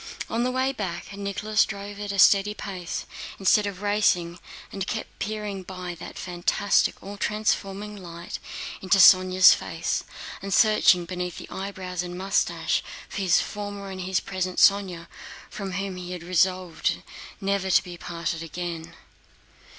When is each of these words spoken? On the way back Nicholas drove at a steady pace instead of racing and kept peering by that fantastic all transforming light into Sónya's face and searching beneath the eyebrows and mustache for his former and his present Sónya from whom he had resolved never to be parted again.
On 0.31 0.43
the 0.43 0.49
way 0.49 0.71
back 0.73 1.15
Nicholas 1.15 1.63
drove 1.63 1.99
at 1.99 2.11
a 2.11 2.17
steady 2.17 2.55
pace 2.55 3.05
instead 3.37 3.67
of 3.67 3.83
racing 3.83 4.39
and 4.71 4.87
kept 4.87 5.19
peering 5.19 5.61
by 5.61 5.93
that 5.99 6.17
fantastic 6.17 6.95
all 7.03 7.17
transforming 7.17 7.95
light 7.95 8.39
into 8.81 8.97
Sónya's 8.97 9.53
face 9.53 10.03
and 10.41 10.51
searching 10.51 11.05
beneath 11.05 11.37
the 11.37 11.47
eyebrows 11.51 12.01
and 12.01 12.17
mustache 12.17 12.81
for 13.09 13.17
his 13.21 13.41
former 13.41 13.91
and 13.91 14.01
his 14.01 14.19
present 14.19 14.57
Sónya 14.57 15.05
from 15.51 15.73
whom 15.73 15.97
he 15.97 16.13
had 16.13 16.23
resolved 16.23 17.03
never 17.39 17.69
to 17.69 17.83
be 17.83 17.95
parted 17.95 18.41
again. 18.41 18.95